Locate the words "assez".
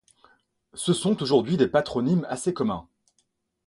2.27-2.55